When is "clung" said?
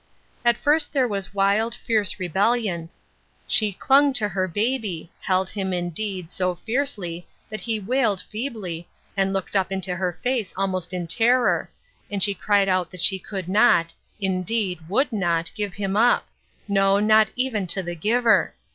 3.71-4.13